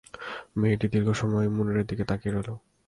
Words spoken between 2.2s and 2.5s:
রইল।